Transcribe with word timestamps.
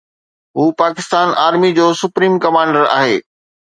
هو 0.57 0.63
پاڪستان 0.81 1.27
آرمي 1.47 1.71
جو 1.79 1.85
supreme 2.01 2.33
commander 2.47 2.83
آهي. 2.97 3.17